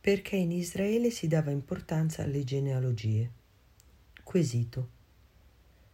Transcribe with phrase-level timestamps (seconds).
[0.00, 3.30] perché in Israele si dava importanza alle genealogie.
[4.24, 4.88] Quesito.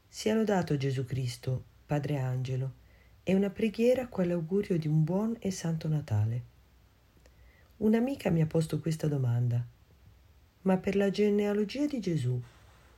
[0.09, 2.73] Sia lodato Gesù Cristo, Padre Angelo,
[3.25, 6.55] e una preghiera quale augurio di un buon e santo Natale.
[7.79, 9.67] Un'amica mi ha posto questa domanda.
[10.63, 12.41] Ma per la genealogia di Gesù,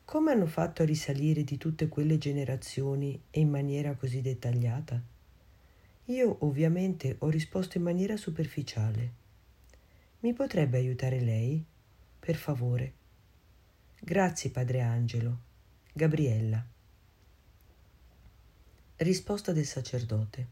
[0.04, 5.00] come hanno fatto a risalire di tutte quelle generazioni e in maniera così dettagliata?
[6.04, 9.26] Io ovviamente ho risposto in maniera superficiale.
[10.20, 11.64] Mi potrebbe aiutare lei?
[12.18, 12.92] Per favore.
[14.00, 15.38] Grazie, padre Angelo.
[15.92, 16.60] Gabriella.
[18.96, 20.46] Risposta del sacerdote.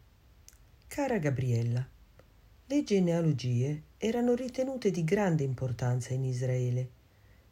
[0.87, 1.85] Cara Gabriella,
[2.67, 6.89] le genealogie erano ritenute di grande importanza in Israele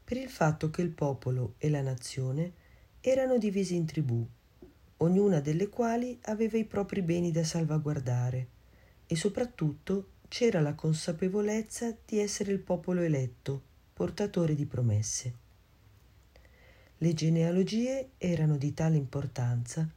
[0.05, 2.53] per il fatto che il popolo e la nazione
[3.01, 4.25] erano divisi in tribù,
[4.99, 8.47] ognuna delle quali aveva i propri beni da salvaguardare
[9.05, 15.35] e soprattutto c'era la consapevolezza di essere il popolo eletto, portatore di promesse.
[16.99, 19.89] Le genealogie erano di tale importanza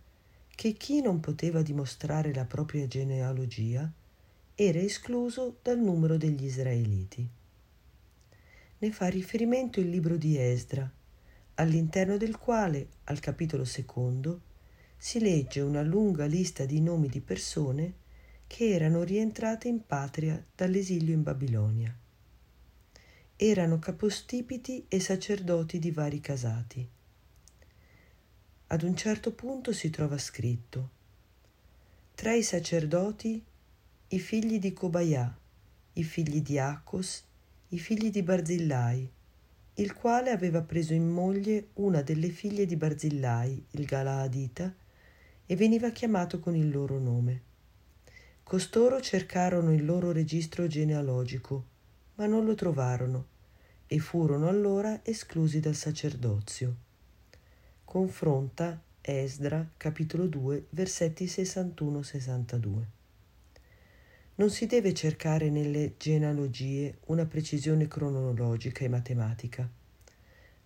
[0.48, 3.92] che chi non poteva dimostrare la propria genealogia
[4.56, 7.30] era escluso dal numero degli israeliti.
[8.80, 10.92] Ne fa riferimento il libro di Esdra,
[11.56, 14.42] all'interno del quale, al capitolo secondo,
[14.98, 17.94] si legge una lunga lista di nomi di persone
[18.48, 21.96] che erano rientrate in patria dall'esilio in Babilonia.
[23.36, 26.90] Erano capostipiti e sacerdoti di vari casati
[28.70, 30.90] ad un certo punto si trova scritto
[32.16, 33.42] tra i sacerdoti
[34.10, 35.38] i figli di Cobaià,
[35.94, 37.24] i figli di Acos,
[37.70, 39.10] i figli di Barzillai,
[39.76, 44.74] il quale aveva preso in moglie una delle figlie di Barzillai, il Galaadita,
[45.46, 47.42] e veniva chiamato con il loro nome.
[48.48, 51.66] Costoro cercarono il loro registro genealogico,
[52.16, 53.26] ma non lo trovarono,
[53.86, 56.76] e furono allora esclusi dal sacerdozio.
[57.84, 62.84] Confronta Esdra, capitolo 2, versetti 61-62.
[64.36, 69.70] Non si deve cercare nelle genealogie una precisione cronologica e matematica.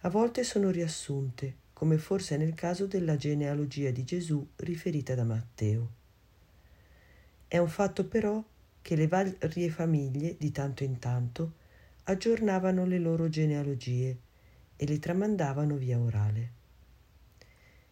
[0.02, 6.01] A volte sono riassunte, come forse nel caso della genealogia di Gesù riferita da Matteo.
[7.52, 8.42] È un fatto però
[8.82, 11.56] che le varie famiglie, di tanto in tanto,
[12.04, 14.18] aggiornavano le loro genealogie
[14.78, 16.52] e le tramandavano via orale.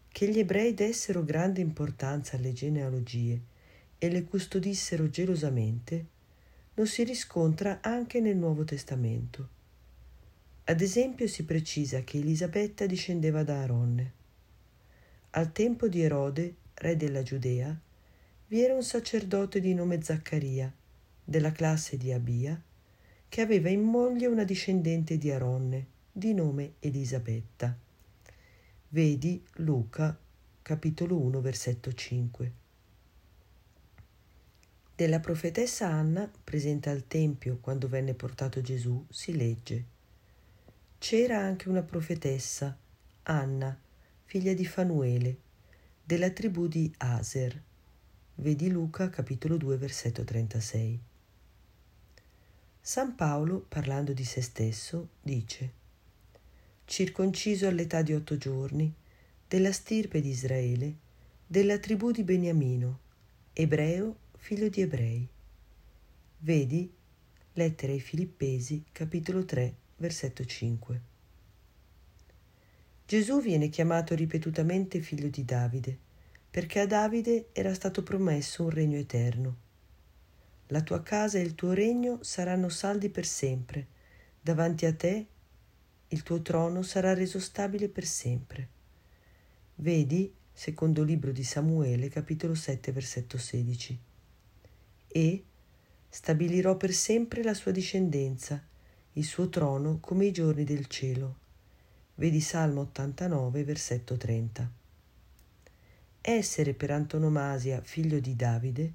[0.08, 3.42] Che gli ebrei dessero grande importanza alle genealogie
[3.98, 6.06] e le custodissero gelosamente,
[6.75, 9.50] lo si riscontra anche nel Nuovo Testamento.
[10.64, 14.14] Ad esempio si precisa che Elisabetta discendeva da Aronne.
[15.31, 17.78] Al tempo di Erode, re della Giudea,
[18.50, 20.74] vi era un sacerdote di nome Zaccaria,
[21.24, 22.60] della classe di Abia,
[23.30, 27.78] che aveva in moglie una discendente di Aronne, di nome Elisabetta.
[28.88, 30.18] Vedi Luca
[30.64, 32.52] capitolo 1 versetto 5.
[34.96, 39.86] Della profetessa Anna, presente al Tempio quando venne portato Gesù, si legge
[40.98, 42.76] C'era anche una profetessa,
[43.24, 43.80] Anna,
[44.26, 45.38] figlia di Fanuele,
[46.04, 47.68] della tribù di Aser.
[48.41, 50.97] Vedi Luca capitolo 2 versetto 36.
[52.79, 55.73] San Paolo, parlando di se stesso, dice
[56.85, 58.94] circonciso all'età di otto giorni,
[59.45, 60.95] della stirpe di Israele,
[61.45, 63.00] della tribù di Beniamino,
[63.51, 65.27] ebreo, figlio di ebrei.
[66.38, 66.89] Vedi
[67.51, 71.01] Lettera ai Filippesi, capitolo 3, versetto 5.
[73.06, 76.07] Gesù viene chiamato ripetutamente figlio di Davide,
[76.50, 79.58] perché a Davide era stato promesso un regno eterno.
[80.68, 83.88] La tua casa e il tuo regno saranno saldi per sempre,
[84.42, 85.28] davanti a te
[86.12, 88.68] il tuo trono sarà reso stabile per sempre.
[89.76, 94.00] Vedi, secondo libro di Samuele, capitolo 7, versetto 16.
[95.08, 95.44] E
[96.10, 98.60] stabilirò per sempre la sua discendenza,
[99.13, 101.38] il suo trono come i giorni del cielo.
[102.16, 104.79] Vedi Salmo 89, versetto 30.
[106.31, 108.94] Essere per antonomasia figlio di Davide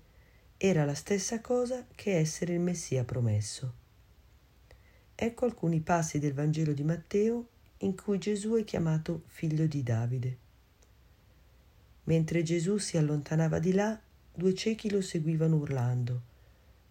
[0.56, 3.74] era la stessa cosa che essere il Messia promesso.
[5.16, 7.48] Ecco alcuni passi del Vangelo di Matteo
[7.78, 10.38] in cui Gesù è chiamato figlio di Davide.
[12.04, 14.00] Mentre Gesù si allontanava di là,
[14.32, 16.22] due ciechi lo seguivano urlando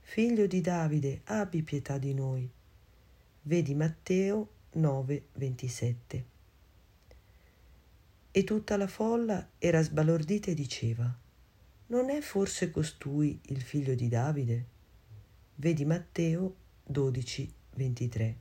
[0.01, 2.49] Figlio di Davide, abbi pietà di noi.
[3.43, 6.32] Vedi Matteo 9, 27.
[8.35, 11.15] E tutta la folla era sbalordita e diceva
[11.85, 14.65] Non è forse costui il figlio di Davide?
[15.53, 18.37] Vedi Matteo 12, 23.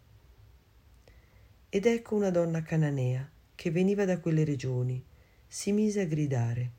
[1.68, 5.04] Ed ecco una donna cananea che veniva da quelle regioni,
[5.46, 6.70] si mise a gridare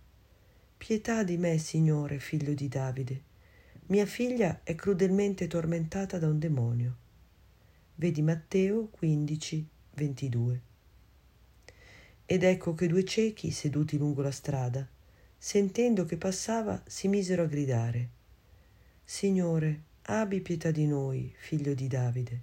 [0.75, 3.21] Pietà di me, Signore, figlio di Davide.
[3.89, 6.95] Mia figlia è crudelmente tormentata da un demonio.
[7.93, 10.61] Vedi Matteo 15, 22.
[12.25, 14.87] Ed ecco che due ciechi, seduti lungo la strada,
[15.37, 18.09] sentendo che passava, si misero a gridare
[19.03, 22.41] Signore, abbi pietà di noi, figlio di Davide.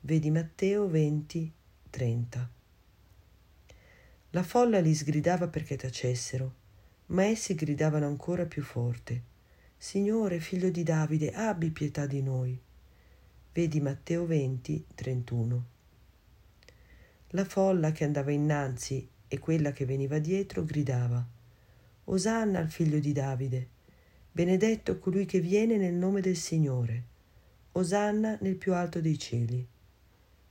[0.00, 1.52] Vedi Matteo 20,
[1.88, 2.50] 30.
[4.30, 6.54] La folla li sgridava perché tacessero,
[7.06, 9.30] ma essi gridavano ancora più forte
[9.82, 12.56] Signore, figlio di Davide, abbi pietà di noi.
[13.52, 15.64] Vedi Matteo 20, 31.
[17.34, 21.26] La folla che andava innanzi e quella che veniva dietro gridava
[22.04, 23.68] Osanna al figlio di Davide,
[24.30, 27.04] benedetto colui che viene nel nome del Signore,
[27.72, 29.66] Osanna nel più alto dei cieli.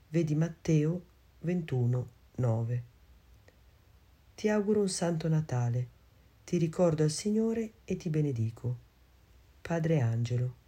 [0.08, 1.06] Vedi Matteo
[1.42, 2.84] 21, 9.
[4.34, 5.88] Ti auguro un santo Natale,
[6.46, 8.78] ti ricordo al Signore e ti benedico.
[9.62, 10.61] Padre Angelo.